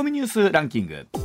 [0.00, 1.19] コミニュースランキング。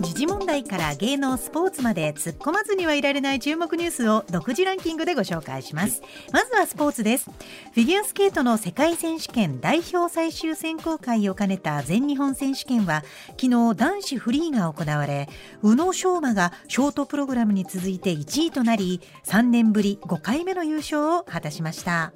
[0.00, 6.02] 時事問題から芸能スポーツまで突っ込まずにはいられない注目ニュースを独自ランキングでご紹介します。
[6.32, 7.30] まずはスポーツです。
[7.30, 13.04] フィギュアスケートの世界選手権代表最終選考会を兼ねた全日本選手権は
[13.40, 15.28] 昨日男子フリーが行われ
[15.62, 22.12] 宇野昌磨がショートプログラムに続いて1位となり3年ぶり5回目の優勝を果たしました、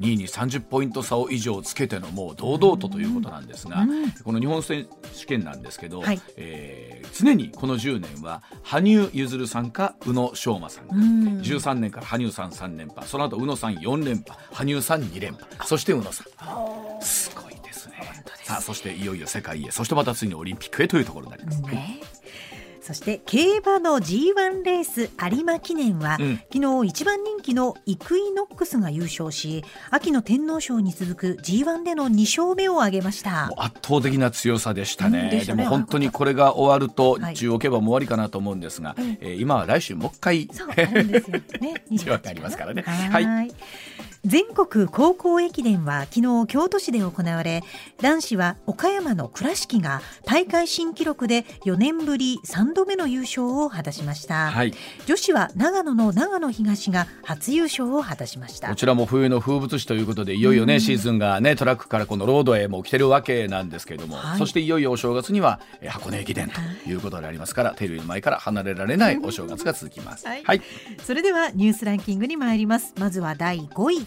[0.00, 4.86] 2位に30ポイント差を以上つけてのもう堂々とということなんですが、うん、この日本選
[5.18, 13.06] 手権なんですけど、はい、えー常にこの10年は羽生結弦さんか宇野昌磨さんが13年から羽生さん3連覇。
[13.06, 14.38] その後宇野さん4連覇。
[14.52, 15.46] 羽生さん2連覇。
[15.64, 17.02] そして宇野さん。
[17.02, 18.24] すごいですね。
[18.44, 19.70] さあそしていよいよ世界へ。
[19.70, 22.00] そしてまたついにオリンピックへというところになります、ね
[22.82, 33.50] そして競馬の G1 レース有馬記念は、うん、昨日一番人気のイクイノックスが優勝し秋の天皇賞に続く G1 での2勝目を挙げました。
[33.56, 35.30] 圧倒的な強さでしたね。
[35.32, 41.38] うんでね、も本当にこれが終わると中央競馬も終わりかなと思うんですが、はい、えー、今は来週もう一回そうなんですよ。
[41.60, 42.82] ね G1 ありますからね。
[42.82, 43.50] はい
[44.24, 47.62] 全国高校駅伝は昨日京都市で行われ
[48.00, 54.74] 男子は岡山の倉敷が大会新記録で4年ぶり3度目の優勝を果たしました、はい、
[55.06, 58.68] 女子は長野の長野東が初優勝を果たしました。
[58.68, 66.94] こちらも冬の風物詩ということでいよいよね、うん、シーズンがねトラックからこのロードへも来てるわけなんですけれども、はい、そしていよいよお正月には箱根駅伝とい。
[66.94, 70.62] うことでありますから、テレビの前から離れられないお正月が続きます、はい、はい、
[71.02, 72.94] それではニュースランキングに参ります。
[72.98, 74.06] まずは第5位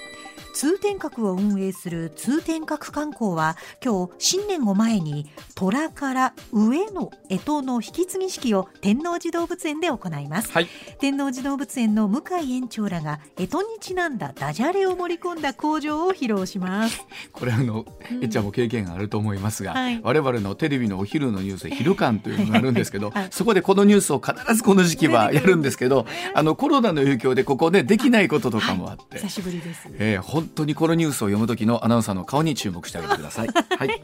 [0.53, 10.67] 通天閣を運営する通天閣観光は今日新年を前に虎から上野干支の引き継ぎ式を天王寺動物園で行います、はい、
[10.99, 17.05] 天王寺動物園の向井園長らが干支にちなんだダジャレを盛り込んだ工場を披露します。
[17.31, 17.85] これあの、
[18.21, 33.47] えちゃんも経験があると思いますが、はい、我々のテレビのお昼のニュースで昼間というのがあるんですけど、 はい、そこでこのニュースを必ずこの時期はやるんですけど、 あのコロナの影響でここでできないこととかもあって、久しぶりです、えー、本当にこのニュースを読む時のアナウンサーの顔に注目してあげてください。
[33.77, 34.01] はい、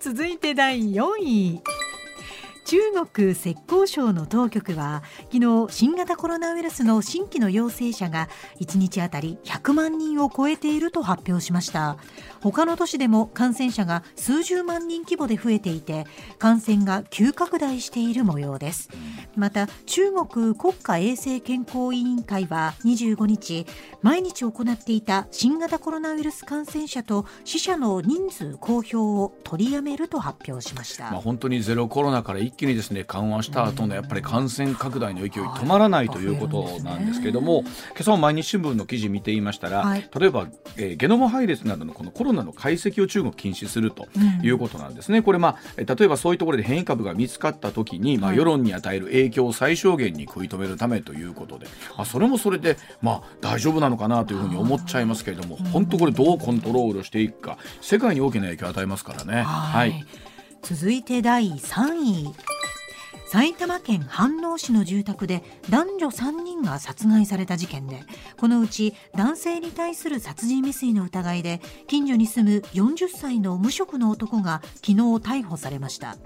[0.00, 1.60] 続いて第4位。
[2.64, 8.28] 中国浙江省の当局は昨日新型コロナウイルスの新規の陽性者が
[8.60, 11.98] 1日あたり100万人を超えていると発表しました。
[12.40, 16.06] 他の都市でも感染者が数十万人規模で増えていて
[16.38, 18.88] 感染が急拡大している模様です。
[19.36, 23.66] また中国国家衛生健康委員会は25日
[24.02, 44.06] 毎日行っていた新型コロナウイルス感染者と死者の人数公表を取りやめると発表しました、まあ、本当にゼロコロナから一気にですね緩和した後のやっぱり感染拡大の勢い止まらないということなんですけれども、今朝も毎日新聞の記事見ていましたら、はい、例えば、えー、ゲノム配列などのこのコロナの解析を中国禁止すると
[44.42, 45.18] いうことなんですね。
[45.18, 51.66] うん、これまあ例えばそういうところで変異株が見つかった時に、まあ、世論に与える影響を最小限に食い止めるためということで、
[51.96, 59.42] まあ、それもそれでまあ大丈夫なのかなというふうに思っちゃいますけれども、本当これどうコントロールしていくか世界に大きな影響を与えますからね。
[59.42, 60.04] はい、
[60.64, 62.53] 続いて第3位。
[63.34, 68.04] 埼玉県飯能市の住宅で男女3人が殺害された事件で
[68.36, 76.16] このうち男性に対する殺人未遂の疑いで近所に住む40歳の無職の男が昨日逮捕されました。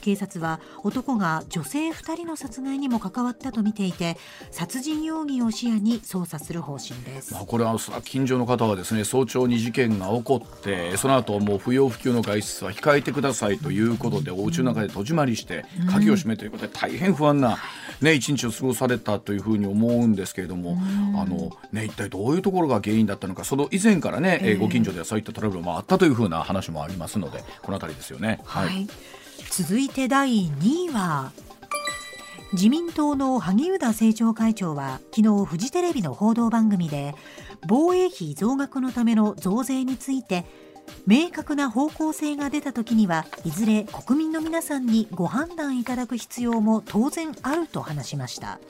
[0.00, 4.16] 警察は男が女性2人の殺害にも関わったとみていて
[4.50, 17.58] 殺人容疑を視野に捜査する方針です、まあ、これは近所の方はですね早朝に事件が起こってその後もう不要不急の外出は控えてくださいということでお家の中で戸締まりして鍵を閉めてことで大変不安な、
[18.00, 20.78] ね、一日を過ごされたというふうに思うんですけれども、
[21.16, 28.40] あのね、一体どういうところが原因だったのかその以前からね、えー、ご近所ではそういったトラブルもあったというふうな話もありますのでこの辺りですよね。
[28.44, 28.88] はい、はい、
[29.50, 31.32] 続いて第2位は
[32.52, 37.14] 自民党の萩生田政調会長は昨日フジテレビの報道番組で
[37.66, 40.44] 防衛費増額のための増税について
[41.06, 48.60] 明確な方向性が出た時にはいずれ国民の皆さんにご判断いただく必要も当然あると話しました。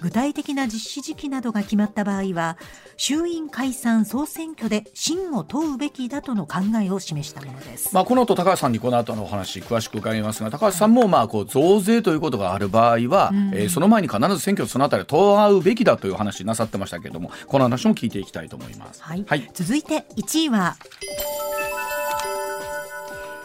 [0.00, 2.58] 具体的な実施時期などが決まった場合は
[2.96, 20.76] 衆院解散総選挙で真を問うべきだとの考えを示したものです、まあ、この後高橋さんにこの後のお話詳しく伺いますが高橋さんもまあこう増税ということがある場合は、うん、えー、その前に必ず選挙そのあたり問うべきだという話なさってましたけれどもこの話も聞いていきたいと思います、はい、はい、続いて1位は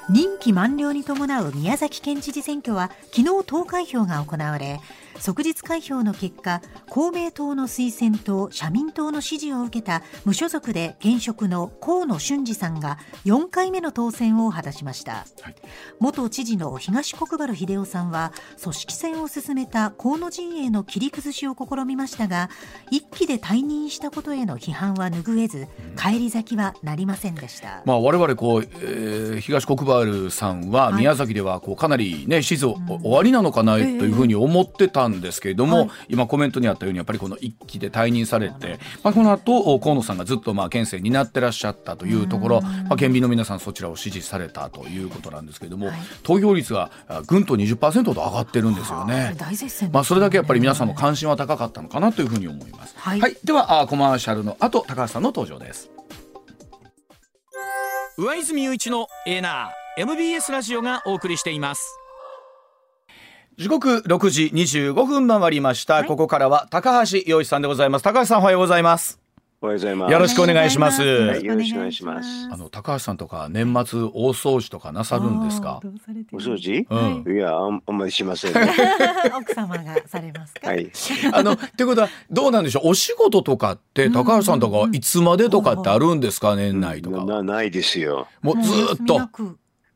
[0.10, 4.82] 任期満了に伴う宮崎県知事選挙は昨日投開票が行われ
[5.22, 15.56] 即日開票の結果公明党の推薦と社民党の支持を受けた無所属で現職の河野俊二さんが4回目の当選を果たしました、はい、
[16.00, 22.50] 元知事の東国原英夫さんは組織戦を進めた河野陣営の切り崩しを試みましたが
[22.90, 46.92] 一期で退任したことへの批判は拭えず返り咲きはなりませんでした、まあ、我々こう、えー、東国原さんは宮崎ではこうかなり、ね、シーズン終わりなのかなというふうに思ってたんですけれども、はい、今コメントにあったようにやっぱりこの一期で退任されて、まあ、この後河野さんがずっとまあ県政になってらっしゃったというところ、まあ、県民の皆さんそちらを支持されたということなんですけれども、はい、投票率が
[47.28, 49.12] ぐんと20%と上がってるんですよね。
[49.12, 49.90] ね。
[49.92, 52.96] まあ、それだけやっぱり皆さんの関心は高かったのかなというふうに思います。
[52.98, 55.90] はい、はい、ではあコマーシャルの後高橋さんの登場です。
[58.18, 62.01] 上泉雄一のエナー MBS ラジオがお送りしています
[63.58, 69.20] 時刻6時25分回りました、はい、ここからは高橋洋一さんでございます高橋さんおはようございます
[69.64, 70.12] おはようございます。
[70.12, 71.04] よろしくお願いします。
[71.04, 72.28] はい、よろしくお願いします。
[72.52, 75.80] あの高橋さんとか年末大掃除とかなさるんですか？
[76.34, 76.88] お掃除？
[76.90, 78.74] うん、いやあんまりしません、ね。
[79.40, 80.68] 奥様がされますか？
[80.68, 80.90] はい。
[81.32, 82.88] あのってことはどうなんでしょう？
[82.88, 86.56] お仕事とかって高橋さんとかいつまでとかってあるんですか？
[86.56, 87.24] 年内とか。
[87.24, 88.28] なないですよ。
[88.42, 88.72] もうず
[89.04, 89.30] っと。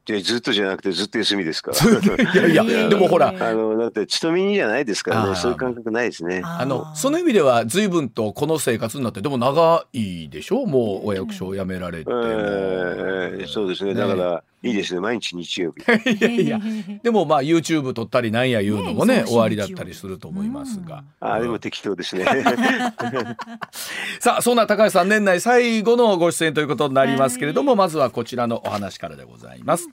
[0.05, 1.77] でずっとじゃなくてずっと休みですから。
[2.47, 3.29] いやいや、でもほら。
[3.39, 6.41] あの、だって勤めにじゃないですからね、そういう感覚ないですね。
[6.43, 10.65] あの、その意味では随分とこの生活になって、でも長いでしょ？
[10.67, 12.11] もうお役所を辞められて。
[12.11, 13.93] えー、そうですね。
[13.95, 14.99] だから、いいですね。
[14.99, 15.83] 毎日日曜日。
[16.11, 16.59] いやいや、
[17.03, 21.03] でもまあ YouTube 撮ったりなんや言うのもね、終わりだったりすると思いますが。
[21.19, 22.25] あ、でも適当ですね。
[24.19, 29.87] さあ、そんな高橋さん、年内最後のご出演ということになりますけれども、まずはこちらのお話からでございます。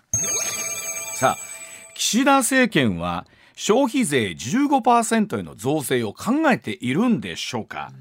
[1.17, 1.39] さあ
[1.95, 7.93] 岸田政権は消費税15%への増税を考えているんでしょうか？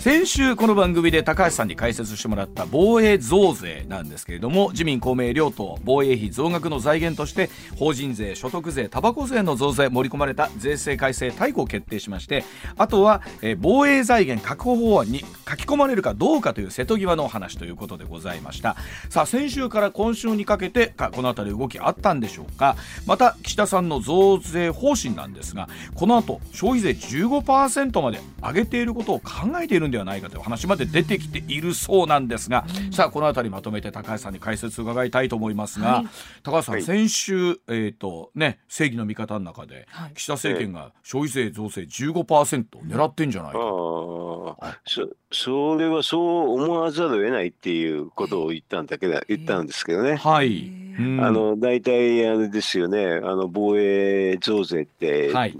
[0.00, 12.44] 先週この番組で高橋さんに解説してもらった防衛増税なんですけれども自民公明両党防衛費増額の財源として法人税所得税タバコ税の増税盛り込まれた税制改正大綱を決定しまして
[12.78, 18.76] あとは、え防衛財源確保法案に書き込まれるかどうかという瀬戸際のお話ということでございました。
[19.10, 22.76] さあ先週から今週にかけてかこの辺り動きあったんでしょうか。
[23.04, 36.06] また岸田さんの増税方針なんですがこの後消費税15%まで上げていることを考えているんではないかという話まで出てきているそうなんですが、うん、さあこの辺りまとめて高橋さんに解説伺いたいと思いますが、はい、
[36.42, 50.16] 高橋さん、はい、先週、えーとね、正義の味方の中で、はい、岸田政権が消費税増税15%狙ってんじゃないか、そそれはそう思わざるを得ないっていうことを言ったんだけど、言ったんですけどね。
[50.16, 50.72] はい。
[50.98, 53.20] あの大体あれですよね。
[53.22, 55.56] あの防衛増税って、はい、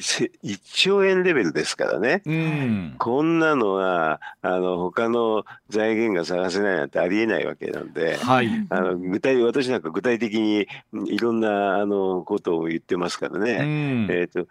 [0.42, 10.66] 1兆円レベルですからね、うん、こんなのはあの他の財源が探せないなんてありえないわけなんで、はい、あの具体私なんか具体的に
[11.06, 13.52] いろんなあのことを言ってますからね。
[13.60, 14.48] うん、えーと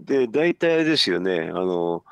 [0.00, 2.04] で大体ですよねあの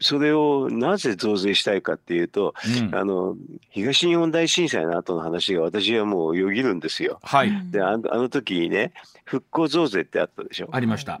[0.00, 3.36] それをなぜ増税したいかっていうと、うん、あの
[3.68, 7.18] 東日本大震災の後の話が私はもうよぎるんですよ。
[7.22, 8.92] はい、であのあの時にね
[9.24, 10.68] 復興増税ってあったでしょ。
[10.72, 11.20] ありました。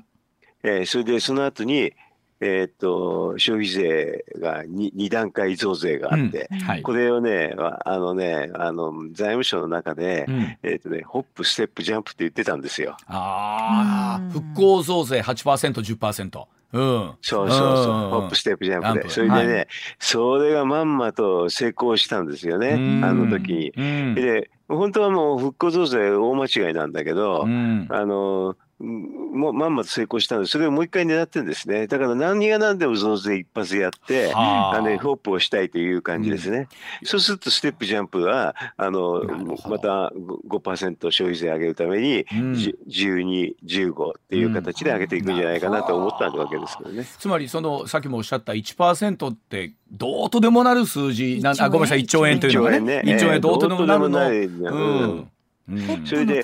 [0.64, 1.92] えー、それでその後に、
[2.40, 6.58] えー、っと消費税が 2, 2段階増税があって、うん。
[6.58, 12.96] はい、これをねあのねあの財務省の中で、うん、えー、っとね、ホップステップジャンプって言ってたんですよ。
[13.06, 16.46] ああ、復興増税 8%10%。
[16.72, 19.08] うん、そうそうそう、ホップステップジャンプで。
[19.08, 19.68] それでね、はい、
[20.00, 22.72] それがまんまと成功したんですよね、
[23.04, 24.14] あの時に。
[24.16, 31.86] で、本当はもう復興増税大間違いなんだけど、あの、もまんまと成功したので、それをもう一回狙ってるんですね。
[31.86, 34.80] だから何が何でも増税一発やって、あ。
[34.80, 36.68] のホップをしたいという感じですね。
[37.02, 39.22] うん、そうすると、ステップジャンプは、あの
[39.68, 40.12] また
[40.48, 47.04] 5%消費税上げるために、うん、12、15っていう形で上げていくんじゃないかなと思ったわけですけどね。
[47.04, 51.40] つまり、そのさっきもおっしゃった1%って、どうとでもなる数字。
[51.40, 52.00] なんあごめんなさい。
[52.00, 53.02] 1兆円というのはね。
[53.04, 55.30] 1兆円どうとでもなるの、うん
[55.68, 56.42] うん、それで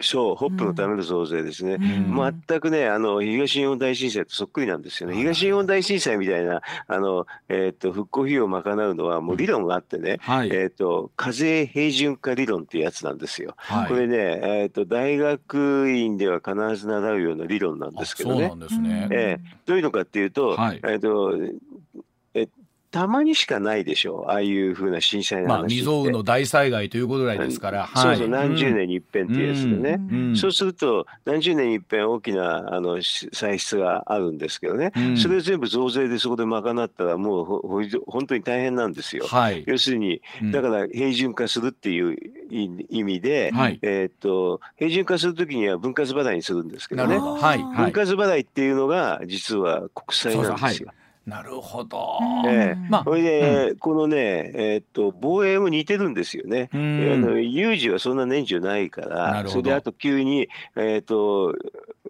[0.00, 1.74] そう、ホップのための増税ですね。
[1.74, 5.16] うん、全くね、あの、東日本大震災とそっくりなんですよね。
[5.16, 13.54] 東日本大震災みたいな、あの、えっ、ー、と、復興費用を賄うのは、もう理論があってね、はい、えっ、と、課税平準化理論っていうやつなんですよ。
[13.56, 18.48] はい、これね、えっ、ー、と、大学院では必ず習うような理論なんですけどね。
[18.48, 19.08] そうなんですね。
[19.10, 21.52] えー、どういうのかっていうと、はい、えっ、と、え
[22.90, 39.26] たまにしかないでしょう、ああいうふうな震災の話まあ、未曾有の大災害ということぐらいですから、そうそう、何十年に一遍っていうやつでね、うん、そうすると、何十年に一遍大きなあの歳出があるんですけどね、うん、それ全部増税でそこで賄ったら、もうほ本当に大変なんですよ。
[39.26, 42.16] はい、要するに、だから平準化するっていう
[42.50, 50.90] 意味で、はい、えー、っと平準化するときには分割払いにするんですけどね、はい、分割払いっていうのが、実は国債なんですよ。
[51.28, 52.18] なるほど。
[52.46, 52.76] ええ。
[52.88, 54.16] まあ、それで、うん、このね、
[54.54, 56.70] えー、っと防衛も似てるんですよね。
[56.72, 61.54] あの有事はそんな年中ないから、それであと急にえー、っと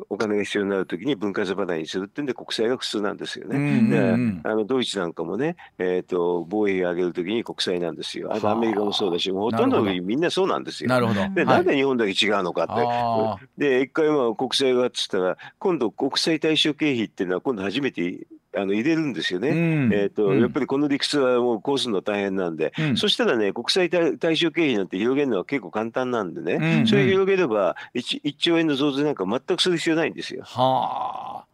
[0.09, 3.57] お金が必要になるときに分割払いにするってんで国債が普通なんですよね。
[3.57, 8.33] うんあのドイツなんかもね、えー、っと防衛を上げるときに国債なんですよ。
[8.33, 10.89] あとアメリカもそうだし、ほとんどみんなそうなんですよ。
[10.89, 11.29] なるほど。
[11.35, 13.79] で、なんで日本だけ違うのかって。
[13.79, 18.27] で、一回まあ国債がっつったら、今度国債対象経費っていうのは今度初めて
[18.57, 30.43] あの入れるんですよね、うん、えーと、うん、やっぱりこの理屈はもうこうするの大変なんで、うん、そしたらね、国際対象経費なんて広げるのは結構簡単なんでね、それ広げれば1、1兆円の増税なんか全くする必要ないんですよ。
[30.45, 31.49] はあ。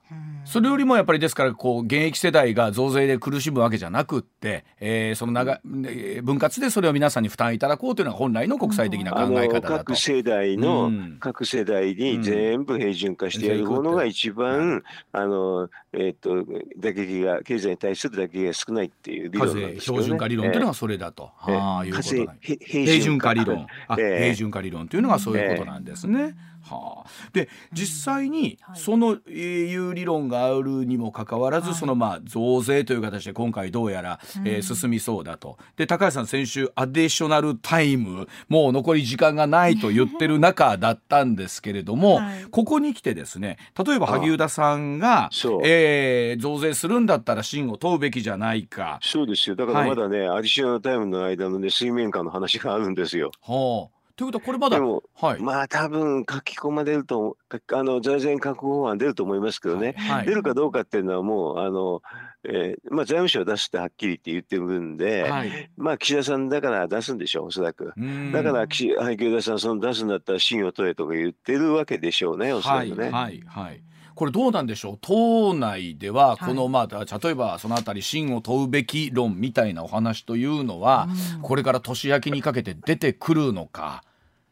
[0.45, 16.45] それよりもやっぱりですからこう現役世代が増税で苦しむわけじゃなくって、えー、その長分割でそれを皆さんに負担いただこうというのが本来の国際的な考え方だと、各世代の、うん、各世代に全部平準化してやるものが一番、うん、あのえっ、ー、と
[16.77, 19.81] 打撃が経済に対する打撃が少ないっていう理論なんですね。
[19.81, 22.09] 標準化理論というのがそれだと、えー、はあいうこと
[22.43, 23.33] 平準化。
[23.33, 26.21] 理論、えー、平準化理論というのがそういうことなんですね。
[26.21, 35.59] えーはあ、で実際にそのいう理論があるにもかかわらず、そのまあ増税という形で今回どうやら、えー、進みそうだと。
[35.77, 45.31] で高橋さん先週アディショナルタイムもう残り時間がないと言ってる中だったんですけれども、はい、ここに来てですね例えば萩生田さんが、
[45.65, 48.99] えー、増税するんだったら芯を問うべきじゃないか。
[49.03, 53.31] そうですよだからまだね、はい、アディショナルタイムの間のね水面下の話があるんですよ。
[53.43, 57.37] はあということはこれまだ、はい、まあ多分書き込まれると
[57.73, 62.01] あの財源確保法案出ると思いますけどね、はい、出るかどうかっていうのはもうあの、
[62.45, 67.93] えーまあ、財務省は出すってはっきりって言ってるんで、はい、まあ岸田さんだから出すんでしょうおそらく。
[68.33, 73.05] だから岸田さんその出すんだったら信を問えとか言ってるわけでしょうねおそらくね。
[73.05, 73.83] はい、はい、はい
[74.15, 74.99] これどうなんでしょう？
[75.01, 81.09] 党内ではこの、まあ例えばそのあたり真を問うべき論みたいなお話というのは、
[81.43, 84.05] これから年明けにかけて出てくるのか？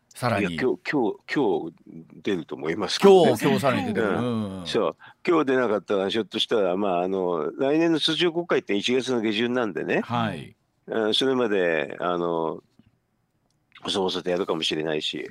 [0.08, 0.56] さらに。
[0.56, 1.72] 今日今日今日
[2.22, 4.20] 出ると思いますけど、ね、今日今日さらに出てくる、う
[4.62, 4.96] ん、そう。
[5.26, 10.54] 今日出なかったらひょっとしたらまああの来年の通常国会って1月の下旬なんでね、はい、
[11.14, 12.62] それまであの
[13.82, 15.28] 細々とやるかもしれないし。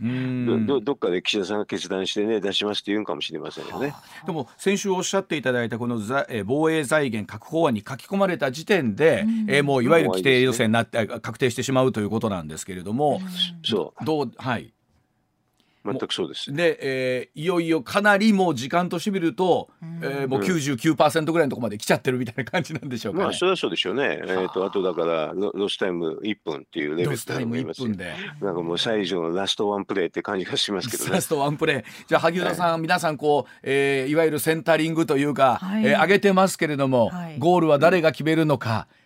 [0.67, 13.21] どどっかで岸田さんが決断してね出しますって言うかもしれませんよね、はあ、でも先週おっしゃっていただいたこのえ防衛財源確保案に書き込まれた時点で、えもういわゆる規定予算になって、確定してしまうということなんですけれども、
[13.63, 14.05] そう。
[14.05, 14.73] どうはい
[15.83, 16.53] 全くそうです。
[16.53, 24.19] で、えー、いよいよかなりもう時間としてみると、うん、えー、もう99%ぐらいのところまで来ちゃってるみたいな感じなんでしょうか、ね、まあそれはそうでしょうね。
[24.21, 31.11] えっ、ー、とあとだからロロスタイム1分っていうレベルだと思いますでなんかもう最初のラストワンプレーって感じがしますけどね。
[31.11, 31.83] ラストワンプレー。
[32.07, 38.87] じゃあ萩生田さん、はい、皆さんこう、えー、いわゆるセンタリングというか、はい、えー、上げてますけれども、はい、ゴールは誰が決めるのか。
[38.95, 39.00] うん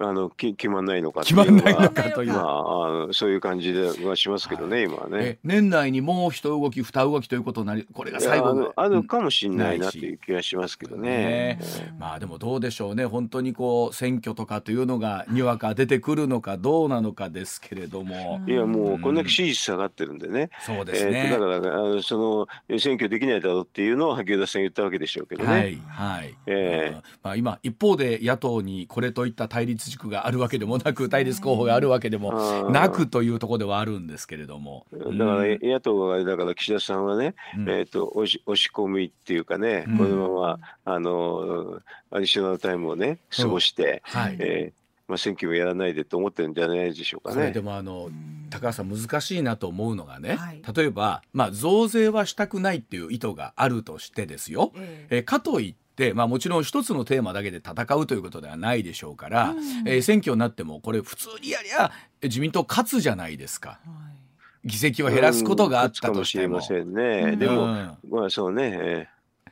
[0.00, 5.38] あのき決まんないのか決まんないのかという、まあ、あのそういう感じではしますけどね、はい、今はね。
[5.42, 11.58] 年内にもう一動き二動きということになりこれが最後あるかもしれないなっていう気がしますけどね、ね、
[11.98, 13.06] まあでもどうでしょうね。
[13.06, 18.40] 本当にこう選挙とかというのがにわか出てくるのかどうなのかですけれども。
[18.46, 25.50] いやもうこんだけ支持率下がってるんでね、そうですね、えー、だからあのその選挙できないだろうっていうのを萩生田さん言ったわけでしょうけどね。
[25.50, 25.82] はい。
[25.88, 27.02] はい、えー。
[27.22, 34.08] まあ、今一方で野党にこれといった対立軸があるわけでもなく対立候補があるわけでもなくというところではあるん。
[34.08, 34.86] ですけれども。
[34.92, 41.80] だから野党がだから岸田さんはね、うん、えーと、押し押し込みっていうかね、うん、このままあの
[42.10, 44.36] アディショナルタイムをね過ごして、うん、はい。
[44.40, 47.50] えーまあ、選挙をやらないでと思ってるんじゃないでしょうかね。
[47.50, 48.10] でもあの
[48.50, 55.78] 高橋さん難しいなと思うのがね、はい、例えば、まあ、増税はしたくないっていう意図があるとしてですよ、えー、えかといって、
[56.14, 61.90] まあ、もちろん一つのテーマだけで戦うということではないでしょうから、うん、えー、選挙になってもこれ普通にやりゃ
[62.22, 63.70] 自民党勝つじゃないですか。
[63.70, 63.76] は
[64.14, 64.18] い
[64.64, 66.58] 議席を減らすことがあったとしても。
[66.58, 67.36] うん、かもしれませんね。
[67.36, 69.08] でも、まあそうね、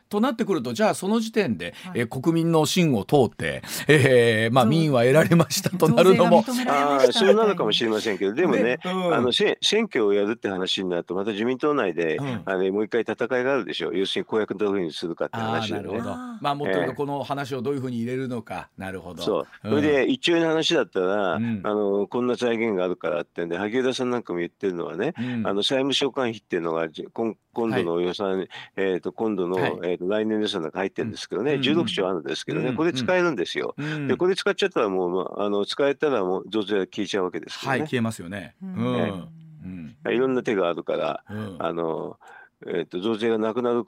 [0.09, 8.79] となってくるとじゃあその時点で、はい、えー、国民の信を通って、えーまあ、民意は得られましたとなるのもあそうなのかもしれませんけどでもね、ね。
[8.85, 13.91] うん、あの選挙をやるって話になるとまた自民党内で、うん、あのもう一回戦いがあるでしょ。
[13.91, 15.99] う要するに公約どういうふうにするかって話で、ね、
[16.41, 19.23] まあもっとこの話をどういうふうに入れるのか、なるほど。
[19.23, 33.75] そう、それで一兆円の話だったら、あのこんな財源があるからってんで萩生田さんなんかも言ってるのはね、あの債務償還費っていうのが今今度の予算、はい、えー、と今度の、はい、えー、と来年の予算の中入ってるんですけどね、うん、16兆あるんですけどね、これ使えるんですよ。
[34.07, 37.79] でこれ使っちゃったらもうあの使えたらもう増税は消えちゃうわけですよね。
[37.79, 38.55] はい、消えますよね。
[38.63, 39.29] うん、
[39.65, 41.25] うん、いろんな手があるから、
[41.59, 42.19] あの
[42.65, 43.85] えーと、増税がなくなる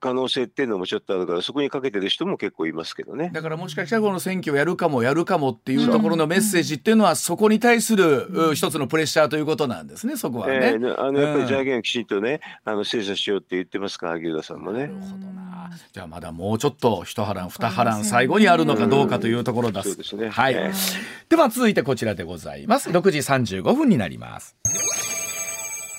[0.00, 3.30] 可能性っていうのもちょっとあるからそこにかけてる人も結構いますけどね。
[3.32, 10.54] だからもしかしたらこの選挙をやるかもやるかもっていうところのメッセージっていうのはそこに対する一つのプレッシャーということなんですねそこはね。
[10.54, 14.86] えー、あのやっぱり財源をきちんとね、あの精査しようって言ってますから萩生田さんもね。
[14.86, 15.70] なるほどな。
[15.92, 19.90] じゃあまだもうちょっと一波乱二波乱最後にあるのかどうかというところだす。
[19.90, 20.72] そうですね、はい、えー、
[21.28, 22.88] では続いてこちらでございます。
[22.88, 24.56] 6時35分になります。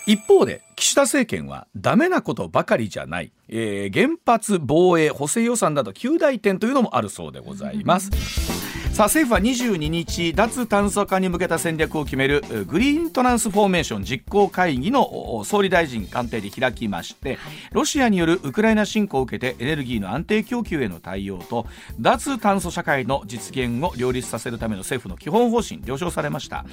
[0.05, 8.50] 一方で岸田政権はダメなことばかりじゃない、えー、原発防衛補正予算など9大点というのもあるそうでございます。
[9.01, 17.39] さあ政府は22日脱炭素化に向けた戦略を決めるグリーントランスフォーメーション実行会議の総理大臣官邸で開きまして
[17.72, 21.65] ロシアによるウクライナ侵攻を受けてエネルギーの安定供給への対応と
[22.00, 26.63] 脱炭素社会の実現を両立させるための政府の基本方針了承されました。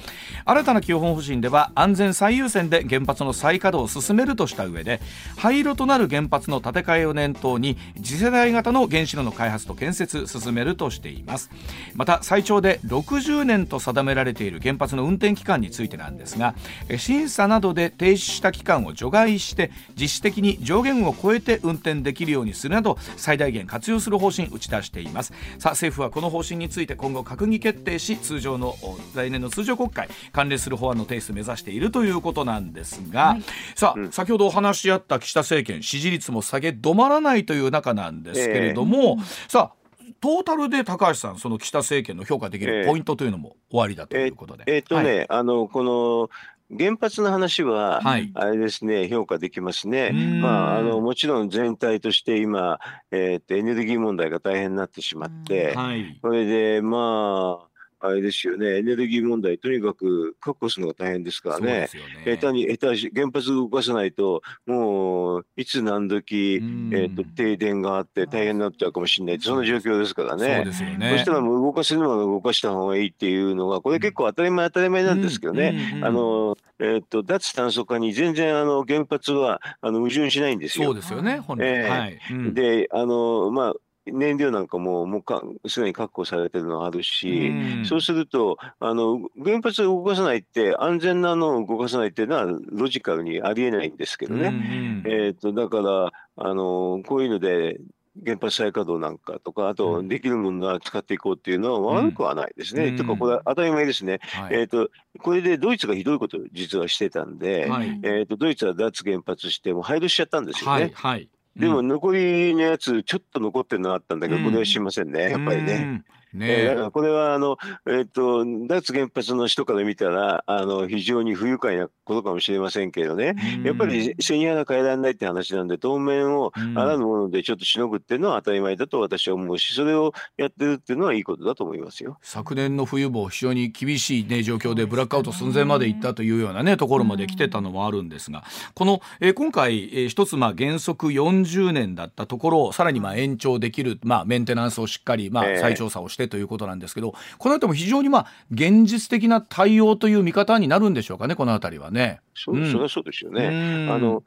[0.45, 5.01] 新たな基本方針では安全最優先で原発の再稼働を進めるとした上で
[5.35, 11.49] 廃炉となる原発の建て替えを念頭に次世代型の原子炉の開発と建設進めるとしています。
[11.95, 16.55] また最長で60年と定められている原発の運転期間についてなんですが
[16.97, 25.33] 審査などで停止した期間を除外して実質的に上限を超えて運転できるようにするなど最大限活用する方針打ち出しています。
[25.57, 28.75] さあ政府はこの方針について今後閣議決定し通常の
[29.15, 33.43] 来年の通常国会関連する法案の提出を目指しているということなんですが、はい、
[33.75, 39.78] さあ、うん、先ほどお話し合った岸田政権支持率も下げ止まらないという中なんですけれども、えー、さあ
[40.21, 44.63] トータルで高橋さん、その岸田政権の評価できるポイントというのも終わりだということで。
[44.67, 46.29] えー、えー、っとね、はい、あのこの
[46.77, 50.11] 原発の話は、あれですね、はい、評価できますね。
[50.11, 57.68] まあ、あの、もちろん全体として今、えー、っと、エネルギー問題が大変になってしまって、はい、それで、まあ、
[58.01, 61.89] あれですよね、エネルギー問題、とにかく確保するのが大変ですからね、
[62.25, 62.37] ね。
[62.37, 66.61] 下手に、下手し、原発動かさないと、もう、いつ何時、
[66.93, 70.63] えっ、と、停電があって大変になっちゃうかもしれない、そんな状況ですからね。
[70.71, 71.11] そね。
[71.11, 80.85] そしたらもう動かせるのは動かした方がいいっていうのが、これ結構当たり前当たり前なんですけどね、あの、えっ、と、脱炭素化に全然、あの、原発は、あの、矛盾しないんですよ。
[80.85, 81.67] そうですよね、本来。
[81.67, 82.53] えー、はい。
[82.53, 83.73] で、あの、まあ、
[84.05, 97.79] 燃料なんかももうかすでに確保されてるのあるし、うん、そうするとあの原発を動かさないって安全なのを動かさないっていうのはロジカルにありえないんですけどね、うん、えーと、だからあのこういうので
[98.25, 102.87] 原発再稼働なんかとか、あと、できるものは使っていこうっていうのは悪くはないですね。
[102.87, 104.19] うん、とか、これ当たり前ですね。
[104.21, 110.81] はい、えっ、ー、と、これでドイツがひどいことを実はしてたんで、はい、えっ、と、ドイツは脱原発しても廃炉しちゃったんですよね。
[110.81, 116.03] はい、はいでも残りのやつ、ちょっと残ってるのあったんだけど、これはしませんね、やっぱりね。
[116.33, 116.63] ねえ。
[116.63, 132.17] ー、だからこれはあの、えーと、脱原発の人から見たらあの非常に不愉快なことかもしれませんけどね、やっぱり背に腹変えられないって話なんで当面をあらぬものでちょっとしのぐっていうのは当たり前だと私は思うしそれをやってるっていうのはいいことだと思いますよ。
[132.21, 152.21] 昨年の冬も非常に厳しい、ね、状況でブラックアウト寸前まで行ったというような、ね、ところまで来てたのもあるんですがこの、えー、今回、えー、一つまあ原則40年だったところをさらにまあ延長できる、まあ、メンテナンスをしっかり、まあ、再調査をしてということなんですけど、この後も非常にまあ現実的な対応という見方になるんでしょうかねこの辺りはね。
[152.39, 153.87] そ,、うそれはそうですよね。
[153.89, 154.23] あの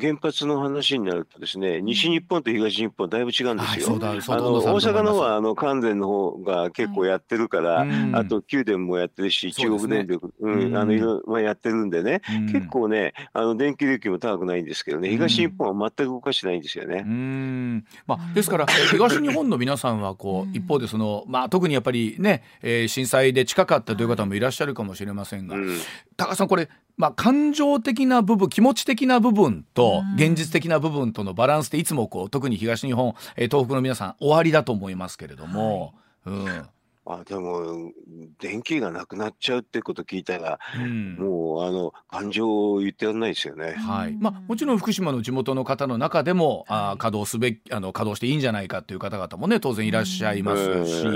[0.00, 3.98] 原発の話になるとですね、西日本と東日本だいぶ違うんですよ。
[3.98, 12.20] はい、あの大阪の方はあの関電の方が結構やってるから、はい、あと九電もやってるし、中国電力、う、ね、ん、あのいろいろやってるんでね、
[12.52, 17.04] 結構ね、あの電気料金も高くないんですけどね、東日本は全く動かしてないんですよね。
[17.06, 17.84] うん。
[18.06, 25.78] まあ、ですから東日本の皆さんはこう一方でそのまあ特にやっぱりね、えー、震災で近かったという方もいらっしゃるかもしれませんが、うん、
[26.16, 36.62] 高橋さんこれまあ、感情的な部分気持ち的な部分と現実的な部分とのバランスでいつもこう特に東日本、えー、東北の皆さん終わりだと思いますけれども、はい、うん
[37.04, 37.92] あでも
[38.40, 43.72] 電気がなくなっちゃうってこと聞いたら、うん、もうあの感情を言ってらんないですよね。
[43.72, 44.16] はい。
[44.20, 51.06] まあ、もちろん福島の地元の方の中でもあ稼働すべきあの稼働していいんじゃないかという方々もね当然いらっしゃいますし、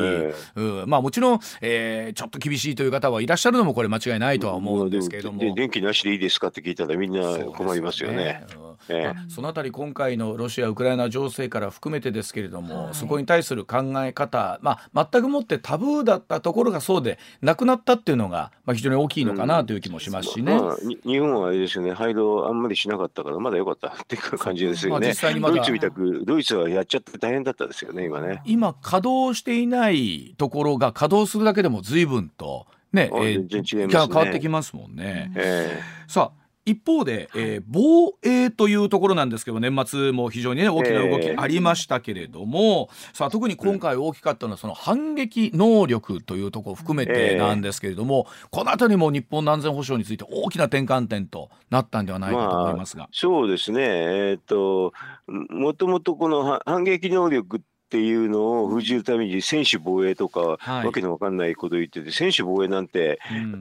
[0.57, 0.89] うん。
[0.89, 5.43] まあ、もちろん、えー、ちょっと厳しいという方はいらっしゃるのもこれ間違いないとは思うんですけれども。
[5.43, 8.45] も電気なしでいいですかって聞いたらみんな困りますよね。
[8.89, 20.53] ええ、そのあたり今回のロシア・ウクライナ情勢から含めてですけれども、はい、そこに対する考え方、まあ、全くもってタブーだったところがそうでなくなったっていうのが、まあ、非常に大きいのかなという気もしますしね。
[20.53, 25.13] うんまあ、日本はあれですよね配慮あんまりしなかったからまだ良かったっていう感じですよね。
[25.41, 28.41] まあ、ドイツみたくドイツはやっちゃって大変だったですよね今ね。
[28.47, 35.33] 今稼働していないところが稼働するだけでも随分とね、えー、変わってきますもんね。
[35.37, 53.05] えー、さあ一方で、えー、防衛というところなんですけど年末も非常に、ね、大きな動きありましたけれども、えー、さあ特に今回大きかったのはその反撃能力というところを含めてなんですけれども、えー、この辺りも日本の安全保障について大きな転換点となったんではないかと思いますが。
[53.05, 54.93] まあ、そうですね、えー、っと
[55.29, 63.21] もともとこの反撃能力ってっていうのを封じるために専守防衛とか、はい、わけのわかんないことを言ってて専守防衛なんて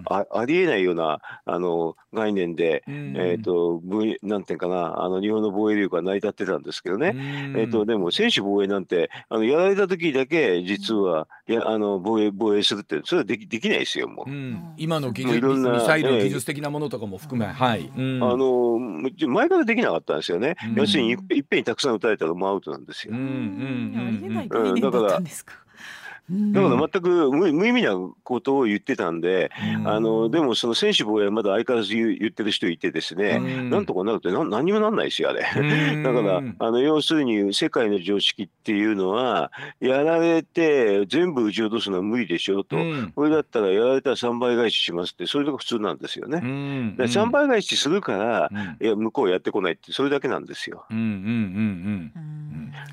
[0.10, 3.82] あ,、ありえないようなあの概念で、うん、えーと、
[4.24, 7.20] なんていうかなあの日本の防衛力が成り立ってたんですけどね、うん、
[7.60, 23.14] えーと、でも専守防衛なんてあのやられた時だけ実は、やあの防衛防衛するってそれはできできないですよもう、うん、今の技術ミサイルの技術的なものとかも含め、はい、あの前からできなかったんですよね、要するにいっぺんにたくさん撃たれたらもうアウトなんですよ。
[23.14, 25.56] うんうんりえない概念だったんですか？
[26.28, 27.92] だから全く無無意味な
[28.24, 29.52] ことを言ってたんで、
[29.86, 33.38] あのでもその専守防衛はまだ相変わらず言言ってる人いてですね、
[33.70, 35.44] なんとかなるってな何にもなんないですよあれ。
[35.44, 42.76] だからあの要するに世界の常識っていうのはやられて全部撃ち落とすのは無理でしょと、
[43.14, 46.40] これだったらやられたら3倍返ししますってそれが普通なんですよね。
[46.98, 48.50] で3倍返しするから、
[48.82, 50.88] いや向こうやってこないってそれだけなんですよ。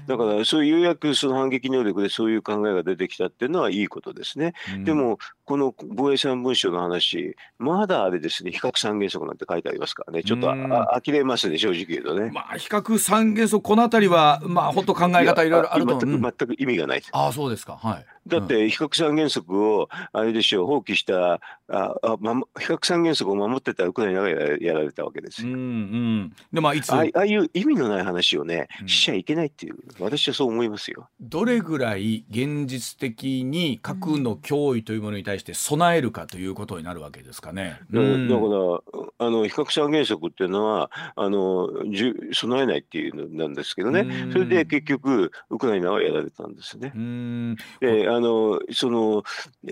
[0.07, 4.55] だからそういうようやくその反撃能力でそういう考えが出てきたっていうのはいいことですね。
[4.75, 5.19] うん、でも
[5.53, 12.31] この防衛三文書の話まだあれですね比較三原則なんて書いてありますからねちょっとあ、うん、呆れますね正直言うとね。
[12.31, 17.03] まあ比較三原則この辺りはまあ本当考え方いろいろあると全く全く意味がない。
[17.13, 18.07] ああそうですかはい。
[18.27, 25.49] だって比較三原則をあれでしょう放棄したああ、ま、比較三原則を守ってたウクライナがやられたわけですよ。
[25.49, 26.91] うんうん、でまあいつ？
[26.95, 31.11] ああいう意味のない話をねしちゃいけないっていう、私はそう思いますよ。
[31.21, 37.81] どれぐらい現実的に核の脅威というものに対して備えるかということになるわけですかね。
[37.91, 38.13] だから
[39.19, 46.93] あの比較三原則っていうのはあのじ備えないっていうのなんですけどねそれで結局ウクライナはやられたんですね。
[47.81, 49.23] であのその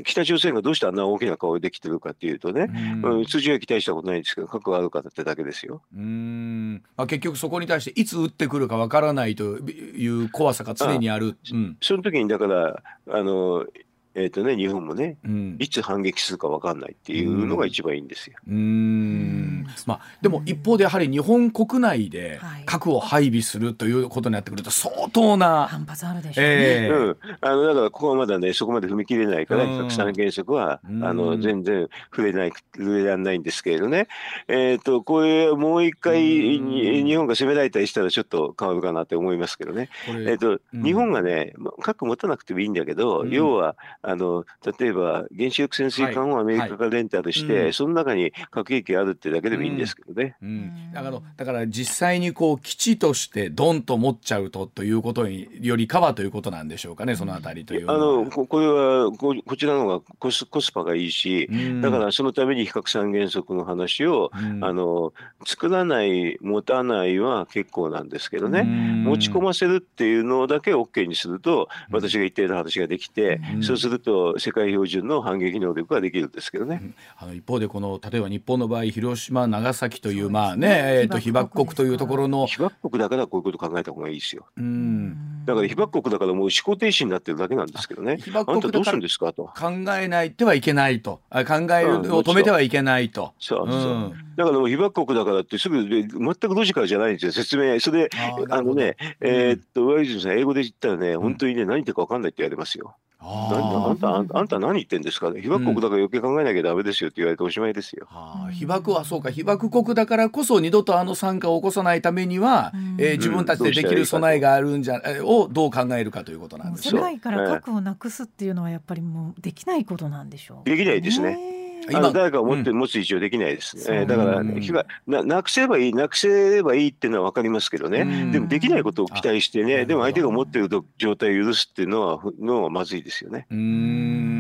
[0.05, 2.71] 北朝鮮がどうしてあんな大きな顔できてるかっていうとね、
[3.03, 5.83] うん、通常は期待したことないんですけど核があるかってだけですよ。
[5.95, 11.37] うんまあ、結局そこに対していつ撃ってくるかわからないという怖さが常にある。
[11.53, 13.67] うん、その時にだからあの
[14.15, 18.37] えーとね、日本もね、うん、いつ反撃するか分かんないっていうのが一番いいんですよ。
[18.49, 19.67] うん。
[19.87, 26.51] まあ、でも一方でやはり日本国内で核を配備するということになってくると相当な反発あるでしょうね。
[26.51, 34.09] えー、うん、あのだからここはまだねそこまで踏み切れないから核三原則はあの全然触れない触れられないんですけれどね、
[34.49, 39.89] えーと、こういうもう一回日本が攻められたりしたらちょっと変わるかなって思いますけどね。
[40.09, 44.45] えーと、日本がね核持たなくてもいいんだけど、要はあの
[44.79, 50.37] 例えば原子力潜水艦をアメリカがレンタルして、はいはい、その中に核兵器があるってだけでもいいんですけどね。
[50.43, 50.49] うん。
[50.49, 65.13] うん、だからだから実際にこう基地としてドンと持っちゃうとということによりかはということなんでしょうかねそのあたりというあのここれはここちらの方がコスコスパがいいし、うん、だからそのために比較三原則の話を、あの
[65.45, 76.95] 作らない持たないは結構なんですけどね、持ち込ませるっていうのだけ OK にすると私が言っていた話ができて、そうすると世界標準の反撃能力ができるんですけどね。
[77.17, 80.69] あの一方でこの例えば日本の場合広島長崎という、まあね
[81.03, 84.47] えー、と被爆国というところの被爆国だからこういうこと考えた方がいいですよ。
[84.57, 88.19] うんだから被爆国だからもう思考停止になってるだけなんですけどね。
[88.19, 89.33] 被爆国どうするんですか？
[89.33, 89.45] と。
[89.45, 91.21] 考えないてはいけないと。
[91.31, 93.33] 考えるを止めてはいけないと。
[93.39, 93.93] そうそう。
[93.93, 97.81] うん、だからもう被爆国だからってすぐ全くロジカルじゃないんですよ説明。
[97.81, 98.11] それで
[98.51, 102.95] あのね、えー、っと上泉さん英語で言ったらね、本当にね何言ってるか分かんないって言われますよ。
[103.23, 105.31] あんたあんた何言ってんですか？
[105.33, 108.09] 被爆国だから余計考えなきゃダメですよって言われておしまいですよ。
[108.47, 109.31] うん、被爆はそうか。
[109.31, 120.69] 被爆国だからこそ二度とあの惨禍を起こさないためには、うん、えー、自分たちでできる備えがあるんじゃ、うん、をどう考えるかということなんです世界から核をなくすっていうのはやっぱりもうできないことなんでしょう。
[120.69, 121.60] できないですね。
[121.89, 122.11] 今。
[122.13, 124.61] 誰か持って、持つ以上できないです、ね、だから、ね、
[125.07, 133.47] ななくせばいいなくせればいいっていうのは分かりますけどね、でもできないことを期待してねでも相手が持ってる状態を許すっていうのはのはまずいですよね。
[133.51, 134.40] うん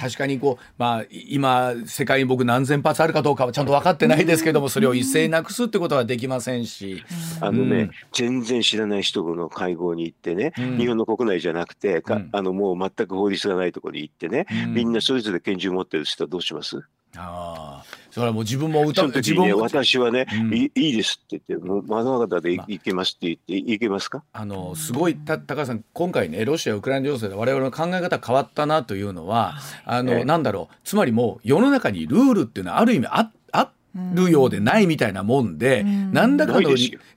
[0.00, 7.02] 確かにこう、まあ、今世界に僕何千発あるかどうかはちゃんと分かってないですけどもそれを一斉なくすってことはできませんし。
[7.40, 16.82] あのね、うん、全然知らない人の会合に行ってね、うん、日本の国内じゃなくてか、あのもう全く法律がないところに行ってね、みんなそれぞれ拳銃持ってる人はどうします？
[17.18, 24.22] ああ、それはもう自分も歌う、ね、自分私はね、うん、いいいですって言って、まだまだでいけますって言って、いけますか？
[24.32, 33.32] あのすごいた高橋さん、今回ね、ロシア、ウクライナ情勢で我々の考え方変わったなというのは、あの、ええ、なんだろう、つまりもう世の中にルールっていうのはある意味あっ
[34.14, 36.70] るようでないみたいなもんで、うん、何らかの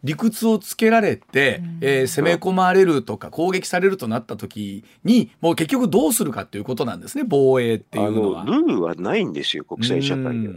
[0.03, 8.43] 理屈をつけられて、うん、えー、攻め込まれるとか攻撃されるとなった時にもう結局どうするかっていうことなんですね防衛っていうのは。
[8.45, 10.49] ルールはないんですよ国際社会で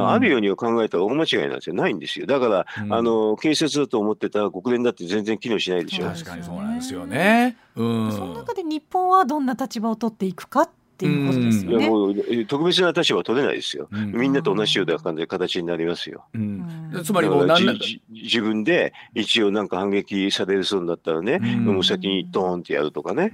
[0.00, 0.12] は。
[0.12, 1.74] あるようには考えたら大間違いなんですよ。
[1.74, 2.26] ないんですよ。
[2.26, 6.06] だから、あの警察だと思ってた国連だって全然機能しないでしょ。
[6.06, 7.56] 確かにそうなんですよね。
[7.76, 10.68] うん、その中で日本はどんな立場を取っていくか
[11.00, 11.78] っていうことですよね。
[11.78, 12.14] いやもう
[12.46, 13.88] 特別な立場取れないですよ。
[13.90, 16.26] うん、みんなと同じような感じで形になりますよ。
[16.34, 17.48] うん、つまりもう
[18.10, 23.32] 自分で一応なんか反撃されるそうになったらね、うん、もう先にドーンってやるとかね。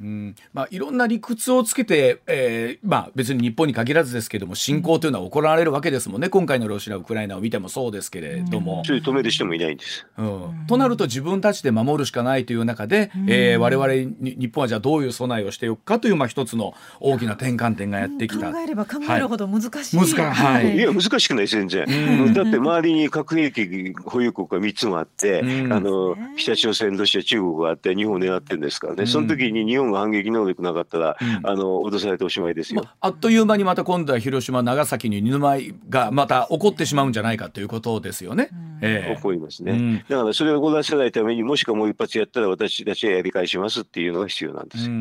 [0.52, 6.28] まあいろんな理屈をつけて、えー、まあ別に日本に限らずですけども侵攻というのは行われるわけですもんね。
[6.28, 8.84] 今回のロシアウクライナを見てもそうですけれども。
[8.84, 10.06] そういう止める人もいないんです。
[10.18, 19.96] うん、となると自分たちで守るしかないという中で、うん、えー、我々日本はじゃあどういう備えをしておくかというまあ一つの大きな転換点がやってき考えれば考えるほど難しい。
[19.96, 20.76] はい、難はい。
[20.76, 21.86] いや難しくない全然。
[22.34, 29.06] だって周りに核兵器保有国が三つもあって、あの北朝鮮、ロシア、中国があって日本を狙ってるんですからね。
[29.06, 33.08] その時に日本が反撃能力なかったら、あの脅されておしまいですよ、まあ。
[33.08, 38.50] っという間にまた今度は広島、長崎に二の舞がまた起こってしまうんじゃないかということですよね。
[38.80, 40.04] えー、起こりますね。
[40.08, 44.92] だからそれを起こらせないためにもしくはもう一発やったら私たちはやり返しますっていうのが必要なんですよ。